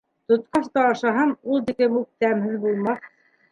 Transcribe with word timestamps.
Тотҡас 0.31 0.71
та 0.77 0.85
ашаһам, 0.93 1.35
ул 1.57 1.63
тиклем 1.69 2.01
үк 2.01 2.11
тәмһеҙ 2.25 2.59
булмаҫ. 2.67 3.09